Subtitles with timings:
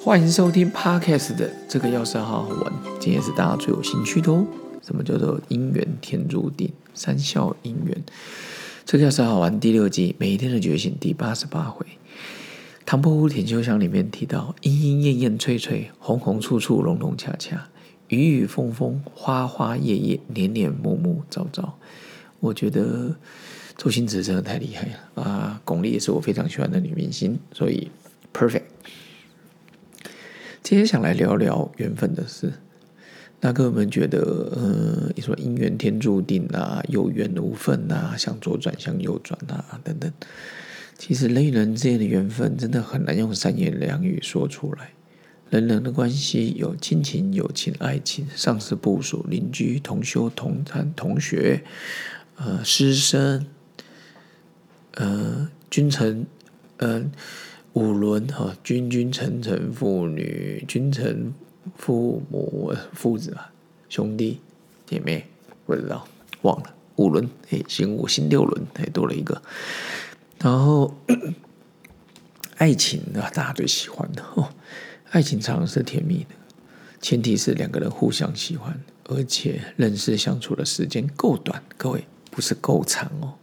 [0.00, 4.46] 欢迎收听 Podcast 的这个钥匙好好玩，今天是大家最有兴趣的哦。
[4.80, 6.70] 什么叫做姻缘天注定？
[6.94, 8.04] 三笑姻缘，
[8.84, 11.84] 这个钥匙好好玩第六季每一天的觉醒第八十八回。
[12.86, 17.68] 唐伯虎点秋香里面提到：莺莺燕燕翠翠，红红处处融融洽洽，
[18.06, 21.76] 雨雨风风花花叶叶，年年暮暮朝朝。
[22.38, 23.16] 我觉得
[23.76, 25.60] 周星驰真的太厉害了啊！
[25.64, 27.90] 巩俐也是我非常喜欢的女明星，所以
[28.32, 28.62] perfect。
[30.68, 32.52] 今天想来聊聊缘分的事。
[33.40, 34.20] 那各位们觉得，
[34.54, 40.12] 呃，你说姻缘天注定啊，有缘无分啊，向左转向右转啊，等等。
[40.98, 44.90] 其实人与人之间的缘分真的很难用三言两语说出来。
[45.48, 51.64] 人人的关系有亲情、友情、爱情、上司、部属、邻居、同修、同餐、同学，
[52.36, 53.46] 呃，师生，
[54.96, 56.26] 呃，君臣，
[56.76, 57.10] 呃。
[57.74, 61.32] 五伦哈，君君臣臣，父女君臣，
[61.76, 63.52] 父母父子啊，
[63.88, 64.40] 兄弟
[64.86, 65.26] 姐妹，
[65.66, 66.08] 不知道
[66.42, 69.40] 忘了五伦，哎，新五新六伦，哎，多了一个。
[70.38, 70.96] 然后
[72.56, 74.48] 爱情啊，大家最喜欢的哦，
[75.10, 76.30] 爱情常常是甜蜜的，
[77.00, 83.34] 前提是两个人互相喜欢，而且认识相处的时间够短，各位不是够长哦。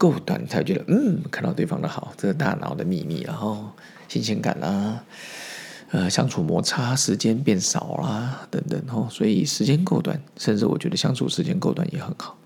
[0.00, 3.70] 够短才觉得嗯，看到对方的好，这个大脑的秘密，然后
[4.08, 5.04] 新鲜感啦，
[5.90, 12.38] 呃，相处摩擦时间变少啦，等等哦，所以时间够短，甚至我觉得相处时间够短也很好。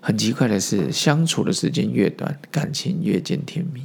[0.00, 3.82] 很奇怪的是，相处的时间越短，感情越见甜蜜；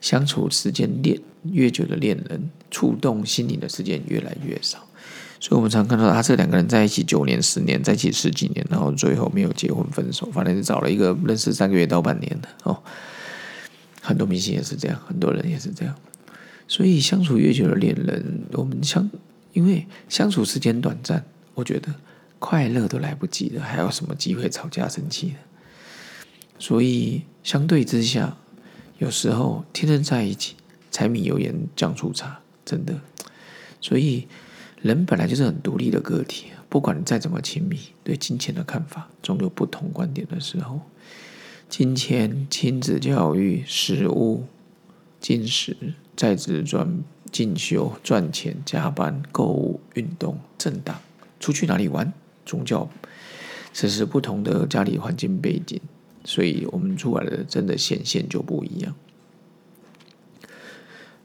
[0.00, 1.20] 相处时间恋
[1.50, 4.86] 越久的恋人，触动心灵的时间越来越少。
[5.44, 12.80] 所以，我们常看到他，这两个人在一起九年、十年，在一起十几年，然后最后没有结婚分手，反正是找了一个认识三个月到半年的哦。
[14.00, 15.92] 很多明星也是这样，很多人也是这样。
[16.68, 19.10] 所以，相处越久的恋人，我们相
[19.52, 21.92] 因为相处时间短暂，我觉得
[22.38, 25.34] 快乐都来不及了，还有什么机会吵架生气呢？
[26.60, 28.36] 所以，相对之下，
[28.98, 30.54] 有时候天天在一起，
[30.92, 32.94] 柴米油盐酱醋茶，真的。
[33.80, 34.28] 所以。
[34.82, 40.80] 人本来就是很独立的个体，不管你再怎么亲密，对金钱的看法总有不同观点的时候。
[41.68, 44.44] 金钱、亲子教育、食物、
[45.20, 45.76] 进食、
[46.16, 47.00] 在职专
[47.30, 51.00] 进修、赚钱、加班、购物、运动、政党、
[51.38, 52.12] 出去哪里玩、
[52.44, 52.90] 宗教，
[53.72, 55.80] 这是不同的家里环境背景，
[56.24, 58.94] 所以我们出来的真的显现就不一样。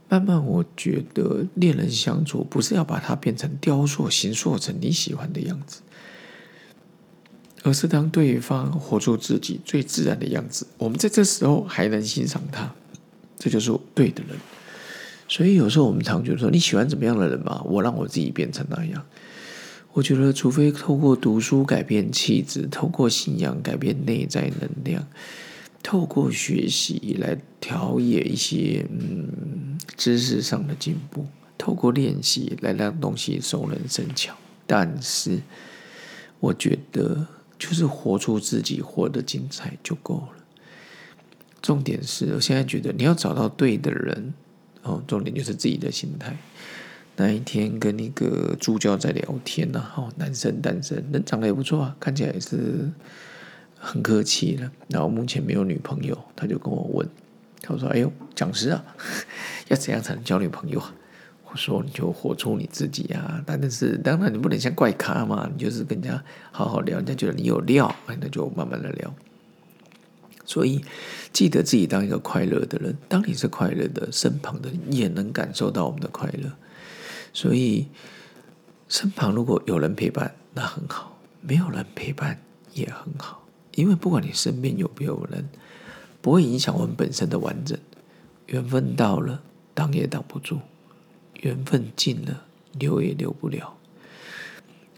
[0.10, 5.82] 慢慢，我觉得恋人相处不是要把它变成雕塑、形塑成你喜欢的样子，
[7.64, 12.74] 而是当对方活出自己最自然的样子，我们在这时候还能欣赏他，
[13.38, 14.38] 这就是对的人。
[15.28, 17.62] 所以有时候我们常觉得说，你喜欢怎么样的人嘛？
[17.66, 19.06] 我让我自己变成那样。
[19.92, 25.06] 我觉得，除非透过读书改变气质，透过信仰改变内在能量。
[25.88, 31.26] 透过学习来调冶一些嗯知识上的进步，
[31.58, 34.36] 透过练习来让东西熟能生巧。
[34.66, 35.40] 但是，
[36.42, 37.26] 我觉得
[37.58, 40.30] 就是活出自己，活得精彩就够了。
[41.62, 44.34] 重点是我现在觉得你要找到对的人
[44.82, 46.36] 哦，重点就是自己的心态。
[47.16, 52.92] 那一天跟一个助教在聊天呢，哦，男生单身，人长得也不错啊，看起来也是。
[53.80, 57.08] 很客气了，然后目前没有女朋友，他就跟我问，
[57.62, 58.84] 他说：“哎呦，讲师啊，
[59.70, 60.94] 要怎样才能交女朋友啊？”
[61.50, 63.42] 我说：“你就活出你自己啊！
[63.46, 66.22] 但是当然你不能像怪咖嘛，你就是跟人家
[66.52, 69.14] 好好聊，人家觉得你有料，那就慢慢的聊。
[70.44, 70.84] 所以
[71.32, 76.52] 记得自己当一个快乐的人，当你是快乐的，身旁的人也能感受到我们的快乐。
[77.32, 77.88] 所以
[78.90, 82.42] 身旁如果有人陪伴，那很好；没有人陪伴
[82.74, 83.44] 也很好。”
[83.78, 85.48] 因为不管你身边有没有人，
[86.20, 87.78] 不会影响我们本身的完整。
[88.48, 89.44] 缘分到了，
[89.76, 90.56] 挡也挡不住；
[91.42, 92.46] 缘分尽了，
[92.80, 93.78] 留也留不了。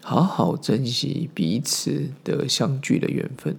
[0.02, 3.58] 好好珍惜彼此的相聚的缘分，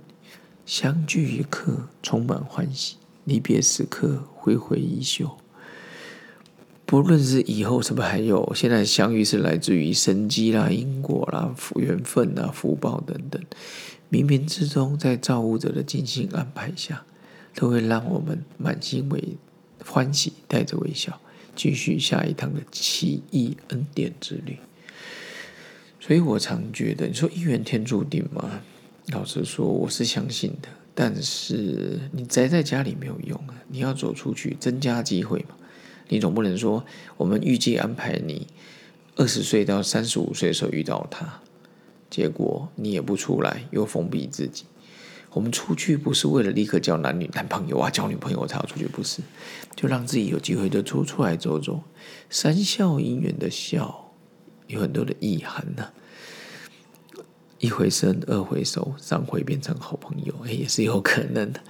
[0.65, 2.95] 相聚一刻充满欢喜，
[3.25, 5.37] 离别时刻挥挥衣袖。
[6.87, 13.39] 不论是以后是不是还有，现在相遇是来自于生机啦、因果啦、福缘分啦、福报等等。
[14.11, 17.05] 冥冥之中，在造物者的精心安排下，
[17.55, 19.37] 都会让我们满心为
[19.85, 21.21] 欢喜，带着微笑，
[21.55, 24.57] 继续下一趟的奇异恩典之旅。
[25.99, 28.61] 所以我常觉得，你说姻缘天注定吗？
[29.07, 30.67] 老实说，我是相信的。
[30.93, 35.55] 但是你宅在家里没有用啊，你要走出去，增加机会嘛。
[36.09, 36.85] 你总不能说
[37.15, 38.45] 我们预计安排你
[39.15, 41.41] 二十岁到三十五岁的时候遇到他，
[42.11, 44.65] 结果你也不出来，又封闭自己。
[45.31, 49.21] 我们出去不是为了立刻交男女男朋友啊，交女朋友才要出去，不是，
[49.77, 51.81] 就让自己有机会就出出来走走。
[52.29, 54.11] 三笑姻缘的笑
[54.67, 55.91] 有很多的意涵呢。
[57.61, 61.61] 一回生，二回熟，三回变成好朋友，哎，也是有可能的。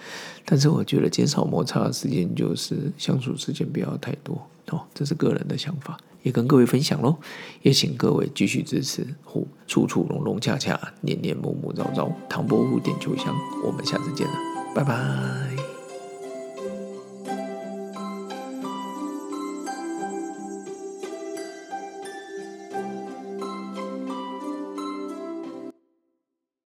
[0.46, 7.16] 但是我觉得减少摩擦的时间就是相处时间不要太多哦，这是个人的想法，也跟各位分享喽。
[7.62, 13.36] 也请各位继续支持，处处处融融洽洽，年年暮暮朝朝，唐伯虎点秋香。
[13.64, 14.34] 我们下次见了，
[14.74, 15.61] 拜拜。